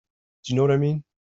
Do 0.45 0.51
you 0.53 0.55
know 0.55 0.63
what 0.63 0.71
I 0.71 0.77
mean? 0.77 1.03